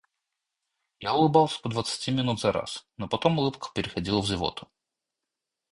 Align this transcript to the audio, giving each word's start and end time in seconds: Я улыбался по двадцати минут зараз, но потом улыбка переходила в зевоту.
Я 0.99 1.13
улыбался 1.13 1.61
по 1.61 1.69
двадцати 1.69 2.09
минут 2.09 2.39
зараз, 2.39 2.87
но 2.97 3.07
потом 3.07 3.37
улыбка 3.37 3.69
переходила 3.71 4.19
в 4.19 4.25
зевоту. 4.25 4.67